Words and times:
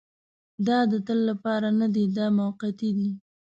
دا 0.67 0.77
د 0.91 0.93
تل 1.07 1.19
لپاره 1.29 1.67
نه 1.79 1.87
دی 1.95 2.03
دا 2.17 2.25
موقتي 2.39 2.89
دی. 2.97 3.09